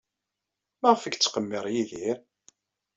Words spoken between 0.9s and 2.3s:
ay yettqemmir Yidir?